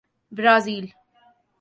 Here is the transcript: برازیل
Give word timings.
برازیل 0.31 0.93